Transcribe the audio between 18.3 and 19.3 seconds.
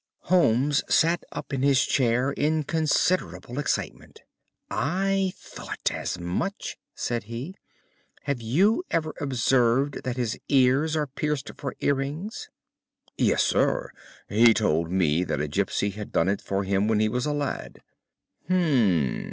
"Hum!"